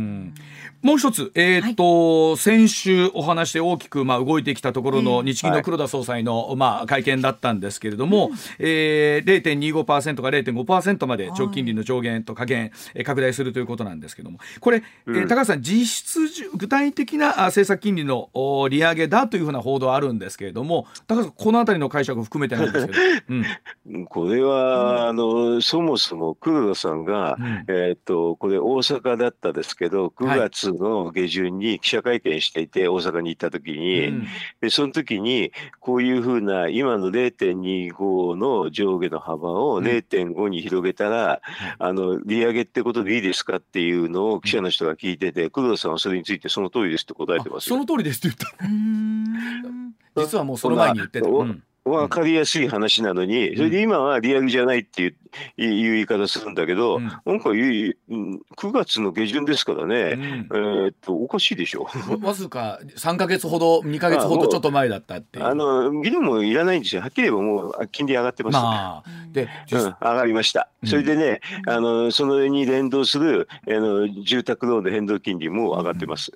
[0.82, 8.30] もう一つ、えっ、と、はい、先週お話で大きくまあ動いてきたところの日銀の黒田総裁のまあ会見だったんですけれども、
[8.60, 12.72] えー、0.25%から0.5%まで長期金利の上限と下限
[13.04, 14.38] 拡大するということなんですけれども。
[14.60, 16.20] これ、えー、高橋さん実質
[16.56, 18.30] 具体的な政策金利の
[18.70, 23.00] 利上げだというふうな報道あるんですけれども高橋さんこのあたりの解釈を含めてなんですけど、
[23.90, 34.28] うん、これは、あのそもそも黒田さんが、うん、えー、っとこれ大阪だったですけど9月の下旬に記者会見していて、大阪に行った時に、うん、
[34.62, 41.42] でその時にこういうふうな今の0.25の上下の幅を0.5に広げたら、
[41.80, 49.56] うん、あの利上げってことでいいですかっていうのを記者の人が聞いてて、工藤さんはそれについてその通りですって答えてますその通りですって言っ
[50.16, 50.22] た。
[50.22, 51.28] 実はもうその前に言ってた。
[51.86, 55.16] うん分かりやすい話なのに、それで今はリアルじゃないっていう
[55.56, 57.96] 言い方するんだけど、うん、なんか9
[58.58, 61.88] 月の下旬ですからね、うん、えー、っとおかしいでしょ。
[62.22, 67.02] わずか3か月ほど2か月ほどちょっと前だったってあの議論もいらないんですよ。
[67.04, 76.32] はっきり言えばもう金利上がってます、まあ、で、うん、上がりました、それでねあのその上に連動するあの住宅ローンの変動金利も上がってます、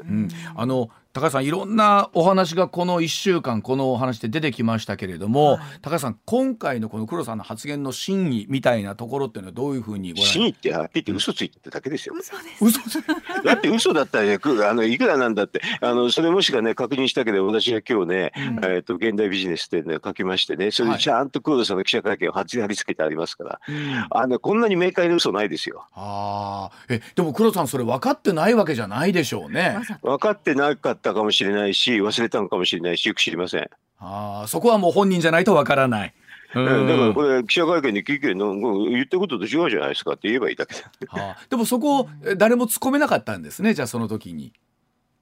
[0.56, 12.16] あの高橋さんいろんなお話がこの1週間このお話で出てきましたけれども、はい、高橋さん今回のこの黒さんの発言の真意みたいなところっていうのはどういうふうにご真意ってはっきり言って嘘ついてただけですよ。
[12.62, 13.04] 嘘です。
[13.44, 15.62] だって嘘だったら、ね、あのいくらなんだって。
[15.82, 25.86] あのそれもしかね確認したけど私が今日ね、うん、えーと、現代ビジネスで、ね、書きましてねそれでちゃんと黒田さんの記者会見を貼り付けてありますから、うん、あのこんなに明快な嘘ないですよ。
[25.94, 29.78] あえでも黒田さんそれ分かってないわけじゃないでしょうね。
[30.02, 33.70] 分かってなかったかもしれないしし忘れたのかもしれないしよく知りません。
[34.00, 36.14] ああそこはもう本人じゃないとわからない。
[36.56, 44.54] うん、だからこれ記者会見で聞けの言ったことと違うじゃないですかって言えばいいだけだ、はあ、でもそこ誰も突っ込めなかったんですねじゃあその時に。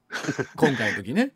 [0.56, 1.32] 今回の時ね。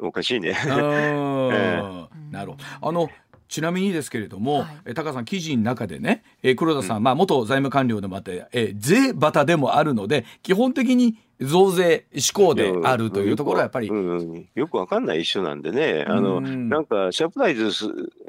[0.00, 0.50] おかしいね。
[0.50, 2.88] えー、なるほど。
[2.88, 3.10] あの
[3.48, 16.04] ちなみにですけれども、はい、高さん記事の中でね、えー、黒田さん、うん、まあ、元財務官僚でもあって、えー、税バタでもあるので基本的に増税志向であるというところはやっぱり、うんうん、よくわかんない一緒なんでね。
[16.08, 17.70] あの、なんかサプライズ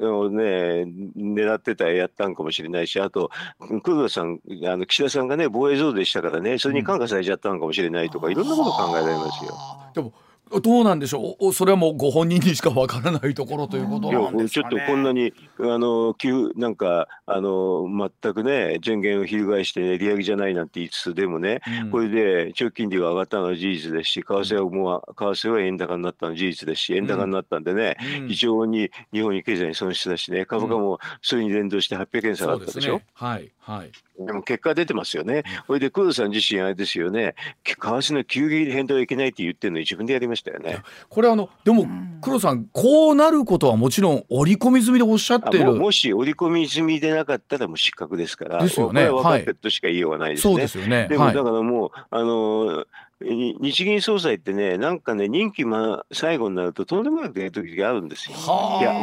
[0.00, 3.30] をね狙ってたやったんかもしれないしあと
[3.82, 9.54] 黒田さんあの岸田さんがね防衛増税したからねそれに感化されちゃったのかもしれないとか、いろんなこと考えられますよ。
[9.94, 10.12] でも
[10.60, 11.52] どうなんでしょう？
[11.52, 17.86] それはもうご本人にしかわからないところということなんですか、ね、ちょっとこんなにあの急なんかあの
[18.22, 32.94] 全くね前言を翻して、ね、利上げじゃないなんて言いつつでもね、うん、これで長期金利が上がったのは事実ですし為替はもう為替は円高になったのは事実ですし円高になったんでね、うん、非常に日本に経済に損失だしね株価もそれに連動して800円下がったでしょ？
[32.94, 35.42] うん、はいはいでも結果出てますよね。
[35.66, 40.78] それで黒田さん自身あれですよね、為替の急激変動はいけないって言ってるのに自分でやりましたよね。
[41.08, 41.86] これあのでも
[42.20, 45.74] 黒田さんこうなることはもちろん織り込み済みでおっしゃってる。
[45.74, 48.62] もし織り込み済みでなかったらもう失格ですから。
[48.62, 49.02] ですよね。
[49.02, 50.52] これは分かってるとしか言いようがないですね。
[50.54, 51.08] そうですよね。
[51.08, 52.84] でもだからもう、あの
[53.24, 58.36] 日銀総裁ってね、なんかね、任期、ま、最後になるととんでもなく出る時があるんですよ。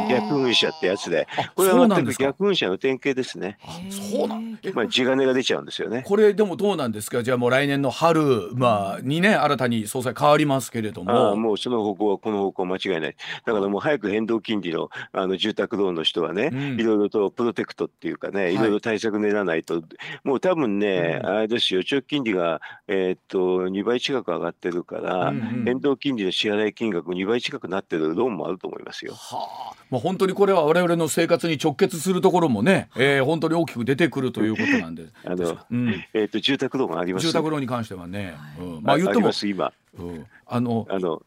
[0.08, 1.26] 逆運者ってやつで。
[1.54, 3.58] これは全く逆運者の典型ですね。
[3.90, 6.02] そうなんまあ、地金が出ちゃうんですよね。
[6.06, 7.22] これでもどうなんですか？
[7.22, 11.32] じゃあもう来年の春、まあ、にね、新たに総裁変わりますけれども。
[11.32, 13.16] あもうその方向はこの方向間違いない。
[13.44, 19.82] だからもう早く変動金利のあの住宅ローンの人はね、うん、いろいろとプロテクトっていうかね、いろいろ対策練らないと、はい、
[20.24, 29.14] もう多分ね、うん、あれですよ、長期金利が、えー、っと2倍近く上がってるから、うんうん、変動金利の支払い金額2倍近くなってるローンもあると思いますよ。
[29.14, 35.06] はあ、まあ、本当にこれは我々の生活に直結するところもね、えー、本当に大きく出てくるということなんで。
[35.24, 37.26] あの、うん、えっ、ー、と住宅ローンあります。
[37.26, 41.22] 住宅ローンに関してはね、うん、まあ言っても今、うん、あのあの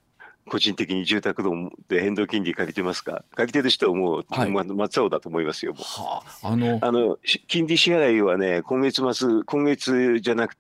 [0.47, 3.23] 個人的に住宅ローンで変動金利借りてますか？
[3.35, 5.73] 借りてる人はもう、はい、真っ青だと思いますよ。
[5.73, 7.17] はあ、あのあの
[7.47, 10.55] 金利支払いはね今月末今月じゃなく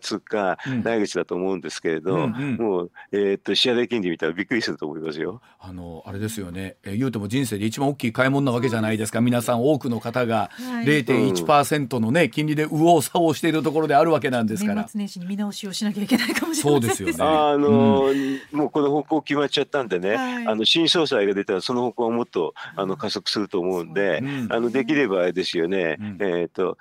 [0.00, 2.34] 末か来月だと思うんですけれど、うんうん。
[2.34, 5.40] うん、もう、えー、っと支払い金利見たらびっくりすると思いますよ。
[5.60, 9.20] あのあれですよね、えー、言うても人生で一番大きい買い物なわけじゃないですか。
[9.20, 10.50] 皆さん多くの方が
[10.84, 14.82] 0.1%のね、金利で右往左往しているところであるわけなんですから。
[14.82, 17.14] 年末年始に見直しをしなきゃいけないかもしれないですよね。
[17.18, 26.78] あの、うん、もうこの方向決まっちゃったんでね、はい、あの新総裁が出たらその方向はもっとあの加速すると思うんで、うん、あのできればあれですよね、うん、えっ、と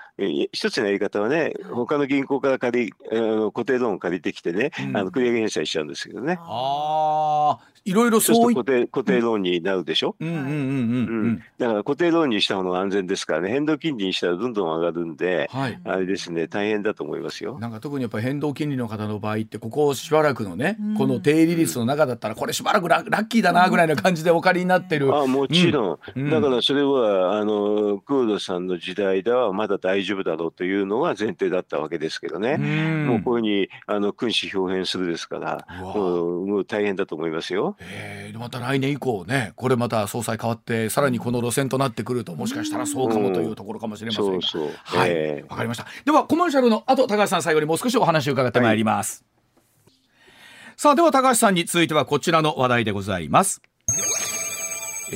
[0.52, 2.81] 一つのやり方はね他の銀行から借り
[3.12, 6.38] あの固定ローン借りてきてね、うん、あの繰り上げ返済しちゃうんですけどね。
[6.42, 10.16] ああ、いろいろそうい固定固定ローンになるでしょ？
[10.20, 10.48] うんうんうんう
[11.30, 11.44] ん。
[11.58, 17.60] だから固定ローンにした方が安全ですからね、変動金利にしたらどんどん上がるんで、はい、あれですね、大変だと思いますよ。
[17.60, 25.16] なんか特にやっぱり変動金利の方の場合ってここしばらくのね、この低利率の中だったらこれしばらくララッキーだなぐらいな感じでお借りになってる。
[25.16, 26.00] あもちろん。
[26.16, 32.58] うん、だからそれはあのクードさんの時代ではまだ大丈夫だろうというのが前提だったわけですけどね。
[33.06, 37.76] もうこういうふうにあの君子表現するですから、もうもう大変だと思いますよ。
[37.80, 45.86] えー、また来年以降ね、これまた総裁変わってさらにこの路線となってくるともしかしたらそうかもというところかもしれませんが、うん、そうそうはい、わ、えー、かりました。
[46.06, 49.26] ではコマーシャルの後高橋さん最後にもう少しお話を伺ってまいります。
[49.86, 53.62] はい、さあでは高橋さんに続いてはこちらの話題でございます。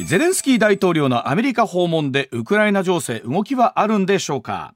[0.06, 4.74] ゼレンスキー大統領のアメリカ訪問でウクライナ情勢動きはあるんでしょうか？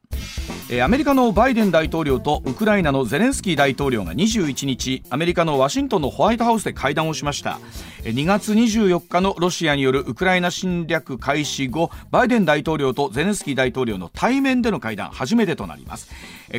[0.71, 7.59] アメリカのバイデン大統領とウクライナのゼレンスキー大統領が21日アメリカのワシントンのホワイトハウスで会談をしました。
[8.03, 16.11] 2月24日のロシアによるウクライナ侵略開始後バイデン大統領とゼレンスキー大統領の対面での会談初めてとなります。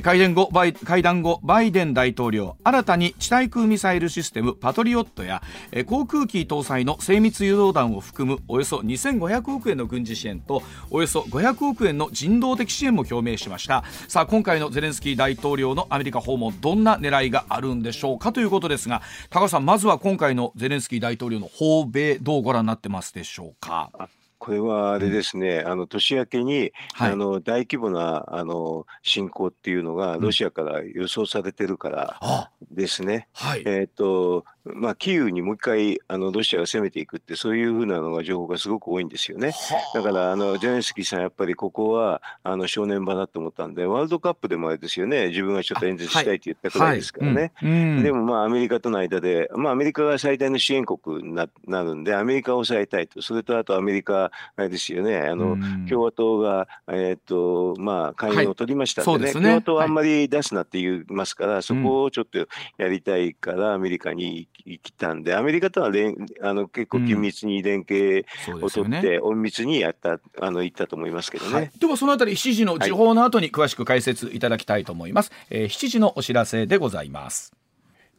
[0.03, 5.41] 会談後バイ会談後バイデン大統領新たに地対空ミサイルシステムパトリオットや
[5.87, 13.85] 航空機搭載の精密誘導弾を含むおよそ2500億円の軍事支援とおよそ500億円の人道的支援も表明しました。
[14.09, 23.91] さあ今回のゼレンスキー大統領のアメリカ訪問どんな狙いがあるんでしょうかということですが高橋さんまずは今回のゼレンスキー大統領の訪米どうご覧になってますでしょうか？
[24.39, 33.29] これはあれですね、うん、あの年明けに、はい、あの大規模なあの侵攻っていうのがロシアから予想されてるからですね。
[33.39, 39.53] うんはい、えっ、ー、とまあ、キーウにもう一回あのロシアが攻めていくってそういうふうなのが情報がすごく多いんですよね。
[39.95, 45.29] だからあのゼレンスキーさんやっぱりここはあの正念場だと思ったんでワールドカップでもあれですよね。
[45.29, 47.53] 自分がちょっと演説したいって言ったくらいですからね。
[47.63, 53.23] でもまあアメリカとの間で、まあ、アメリカが最大の支援国にななるんでアメリカを抑えたいと。
[53.23, 55.21] それとあとアメリカあれですよね。
[55.21, 59.25] あの、うん、共和党が、えー、っとまあ、会員を取りましたんでね。
[59.25, 59.41] はい、ね。
[59.41, 62.39] 共和党はあんまり出すなって言いますから、そこをちょっと
[62.77, 68.27] やりたいからアメリカに行ききたんでアメリカとは連あの結構緊密に連携
[68.63, 77.53] を取って、隠密にやったあの行ったと思いますけどね、はい、ではそのあたり7時の時報の後に詳しく解説いただきたいと思います、はい、えー、7時のお知らせでございます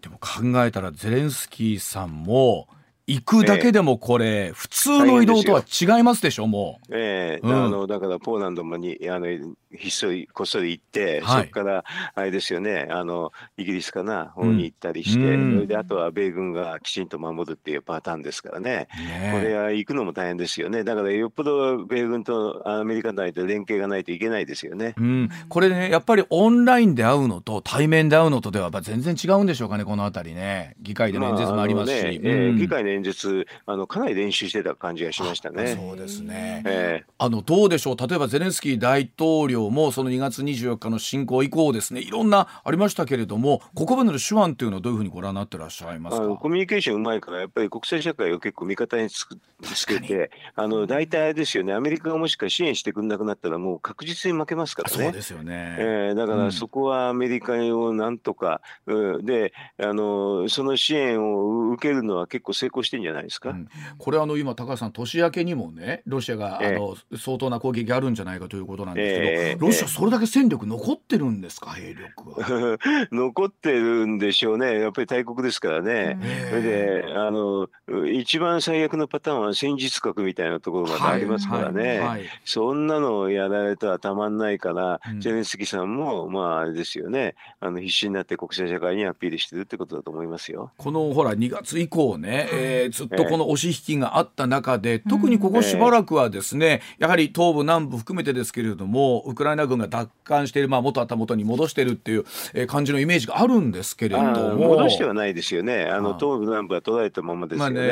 [0.02, 2.68] でも考えたらゼレンスキーさんも
[3.08, 6.96] 行くだけでもこれ、えー、普通の移動とは違いますでしょもう。
[6.96, 7.46] ええ。
[7.46, 11.84] ーうん、あのだからポーランドもにあのひっそりこっそり行って、はい、そこから
[12.14, 20.84] あれですよねあのイギリスかな方に行ったりして、うん、それであとは米軍がきちんと守るっていうパターンですからね、ね、これは行くのも大変ですよね。
[20.84, 30.76] だからよっぽど米軍とアメリカ内で連携がないといけないですよね、うん、これねやっぱりオンラインで会うのと対面で会うのとでは全然違うんでしょうかねこの辺りね。
[30.82, 35.76] 議会での演説もありますし、まあねえー、議会の演説あのかなり練習してた感じがしましたね。
[35.76, 37.96] そうですね、えー、あのどうでしょう？
[37.98, 46.28] 例えばゼレンスキー大統領もその2月24日の侵攻以降ですねいろんなありましたけれどもここまでの手腕というのはどういうふうにご覧になってらっしゃいますか？
[46.28, 49.26] コミュニケーションうまいからやっぱり国際社会を結構味方につ
[49.74, 55.04] つけてあの大体ですよねアメリカがもしか支援してくれなくなったらもう確実に負けますからね。
[55.06, 63.68] そうですよね、えー、だからそこはアメリカをなんとか、うん、であのその支援を受けるのは結構成功してんじゃないですか、うん、
[63.98, 71.72] これあの今高橋さん年明けにもねロシアが、あの相当な攻撃あるんじゃないかということなんですけど、えー、ロシアそれだけ戦力残ってるんですか？
[71.72, 72.78] 兵力は。
[73.12, 74.80] 残ってるんでしょうね。
[74.80, 76.18] やっぱり大国ですからね、
[76.50, 77.70] それであの
[78.12, 81.98] 一番最悪のパターンは戦術核みたいなところまでありますからね、はい。
[81.98, 82.08] はい。
[82.08, 87.36] はい、そんなのをやられたらたまんないから、うん、ゼレンスキーさんもまああれですよね。
[87.60, 90.72] あの必死になって国際社会にアピールしてるってことだと思いますよ。
[90.78, 104.72] このほら2月以降ね、えー、ずっとこの押し引きがあった中で、えー、特にここしばらくはですね、えー、やはり東部南部含めてですけれどもウクライナ軍が奪還している、まあ、元あった元に戻してるっていう、えー、感じのイメージがあるんですけれども。
[104.72, 105.86] 戻してはないですよね。
[105.86, 107.90] あの東部南部は取られたままですよね,、まあね。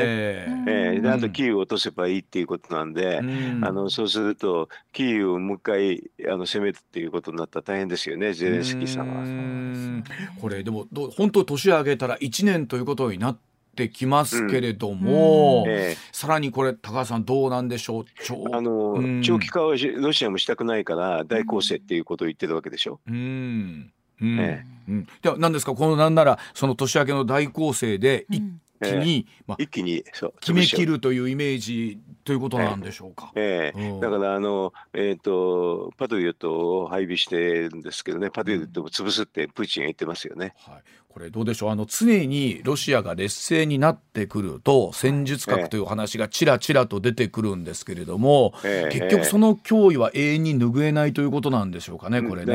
[0.68, 10.04] えー、あとキーウを落とせばいいっていうことなんで、うん、あのそうするとキーウをもう一回あの攻めるっていうことになったら大変ですよねゼレンスキーさんは。
[10.42, 13.49] これでも本当年上げたら1年ということになって
[13.86, 15.72] ってきますけれども、うん。
[15.72, 18.06] えー、さらにこれ高橋さんどうなんでしょう？
[18.54, 23.00] あの、うん、長期化はロシアもしたくないから大攻勢っていうことを言ってるわけでしょ？
[23.08, 23.92] うん。
[24.22, 24.40] うん。
[24.40, 24.92] ええ。
[24.92, 25.74] うん、では何ですか？
[25.74, 28.44] このなんならその年明けの大攻勢で一
[28.82, 33.32] 気に、えまあ、一気にそう決めきるというイメージということなんでしょうか？
[33.36, 37.38] ええ、だからあの、えーと、パトリオットを配備して
[37.70, 38.30] るんですけどね。
[38.30, 40.54] パトリオットを潰すってプーチンが言ってますよね。
[40.58, 41.70] はい、これどうでしょう？
[41.72, 52.53] あの常にロシアが劣勢になってくると戦術核という話がちらちらと出てくるんですけれども、ええ、結局その脅威は永遠に拭えないということなんでしょうかねこれね。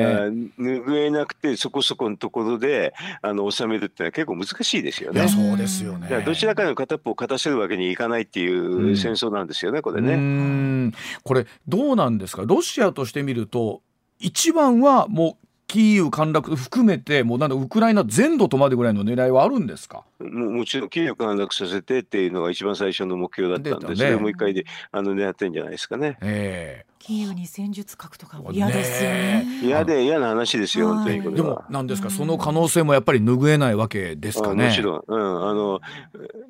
[0.57, 5.28] 拭えなくてそこそこのところであの収めるってのは結構難しいですよね。
[5.28, 6.22] そうですよね。
[6.24, 10.92] どちらかの片っぽを勝たせるわけにいかないっていう戦争なんですよね、うん、これね。
[11.24, 12.44] これどうなんですか？
[12.46, 13.82] ロシアとしてみると
[14.20, 15.43] 一番はもう
[15.75, 20.05] キーウ陥落含めてもうなんだウクライナ全土とまでぐらいの狙いはあるんですか？
[20.20, 26.16] ももちろんキーウ陥落させてっていうのが一番最初の目標だったんで、ね、それもう一回であの狙ってんじゃないですかね。
[26.20, 29.46] えーキーウに戦術核とかも嫌ですよね。
[29.62, 34.68] 嫌で嫌な話ですよ、本当にこれでも、なんですか、その可能性もやっぱり拭えないわけですかね。
[34.68, 35.80] もちろん、うん、あの、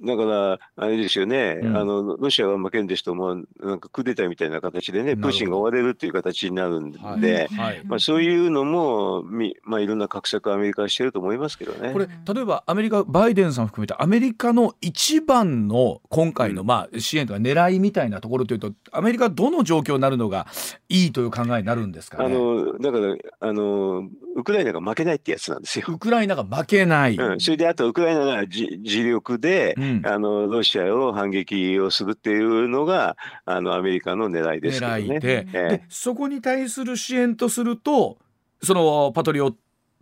[0.05, 7.49] だから、あれですよね、うん、あの、ロシアが負けるんですと、もう、なんかクーデターみたいな形でね、プーチンが追われるっていう形になるんで、はい。
[7.59, 11.93] はい、まあ、そういうのも、みまあ、いろんな画策アメリカはしてると思いますけどね。
[11.93, 20.44] これ、例えばアメリカ、バイデンさん含めて、アメリカの一番の今回の、まあ、支援とか狙いみたいなところというと、アメリカどの状況になるのが
[20.89, 25.87] いいという考えになるんですか、ね、あのだからあのウクライナが負けないってやつなんですよ。
[25.89, 27.17] ウクライナが負けない。
[27.17, 34.99] うん、それであとウクライナが自力で、うん、あのロシアを反撃をするっていうのがあのアメリカの狙いですけどね。
[34.99, 38.19] 狙いでえー、でそこに対する支援とすると
[38.63, 39.55] そのパトリオッ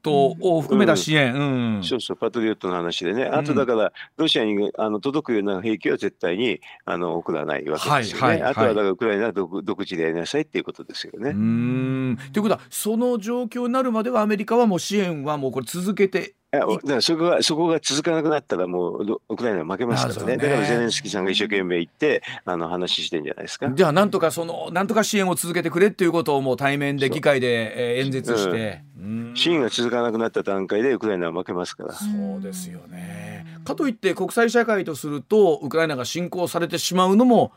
[0.03, 1.76] トを含めた支援、うん。
[1.76, 8.22] うん、そうそう、パトリオットの話でね、あとだから、ロシアにあの届くような兵器は絶対にあの送らないわけですよね。
[8.22, 11.30] はいはいはい、あとはだからウクライナは独独自でやりなさいっていうことですよね。
[11.30, 12.18] うん。
[12.32, 23.70] ということは、その状況になるまでは、アメリカはもう支援はもうこれ続けてだからそこがそこが続かなくなったらもうウクライナ負けますからね、ね、だからゼレンスキーさんが一生懸命行ってあの話してんじゃないですか。
[23.70, 31.94] じゃあなんとかそのなんとか支援を続けてくれっていうことをもう対面で議会で演説して、うん、支援が続かなくなった段階でウクライナは負けますから。
[31.94, 32.05] そ
[32.36, 33.46] うですよね。
[33.64, 37.53] かといって国際社会とするとウクライナが侵攻されてしまうのも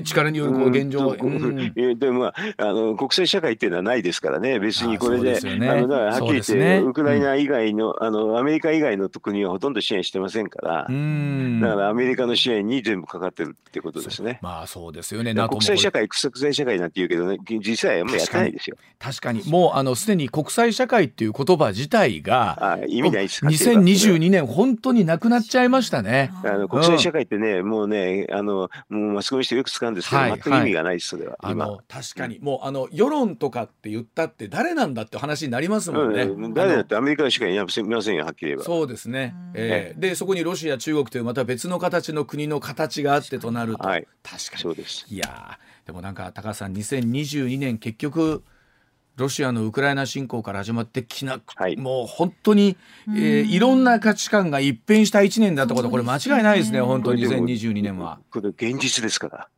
[0.00, 14.38] 力によるこう現状、うんうん、でも、まあ、あの国際社会っていうのはないですからね別にこれで、ね、あのだからはっきり言って、ね、ウクライナ以外の,、あのアメリカ以外の国はほとんど支援してませんから、だからアメリカの支援に全部かかってるってことですね。
[14.42, 15.34] まあそうですよね。
[15.34, 18.76] 国際社会国際社会なんて言うけどね実際はもうやってないですよ。
[18.98, 19.42] 確かに。
[19.48, 23.44] もうあのすでに国際社会っていう言葉自体があ意味ないです。
[23.44, 26.30] 2022年本当になくなっちゃいましたね。
[26.44, 31.36] あの国際社会ってね、もうねあのもうマスコミしてよく使うんですけど、はい、全く意味がないですそれは。
[31.40, 36.22] あの確かにもうあの世論とかって言ったって誰なんだって話になりますもんね。
[36.22, 37.68] うん、誰だってアメリカしかいま
[38.02, 38.64] せんよはっきり言えば。
[38.64, 39.34] そうですね。
[39.54, 44.62] えー、でそこにロシア中国というまた別の形の国の形があってとなると、はい、確かに。
[44.62, 45.06] そうです。
[45.08, 48.44] いやでもなんか高橋さん2022年結局
[49.16, 52.76] ロシアのウクライナ侵攻から始まってきな、はい、もう本当に、
[53.08, 58.20] えー、いろんな価値観が一変した1年だったことこれ間違いないですね本当に2022年は。
[58.30, 59.48] これ現実ですから。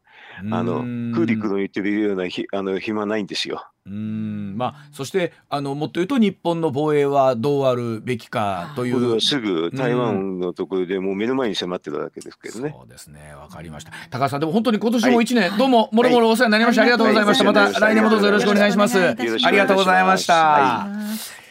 [0.50, 3.66] あのクーリックの言ってるようなひあの暇ないんですよ。
[3.86, 4.54] うん。
[4.56, 8.94] まあ、そしてあのもっと言うと日本の防衛はどうあるべきかという。
[8.94, 12.74] これはすぐ台湾のところでもう目の前に迫ってるわけですけどね。
[12.76, 13.34] そうですね。
[13.34, 13.92] わかりました。
[14.10, 18.98] 高橋さんでも本当に今年も1年、はい、どうももろもろお世話になりました、はい、ありがとうございました、また来年もどうぞよろしくお願いします。
[18.98, 19.14] あ
[19.50, 21.43] りがとうございました。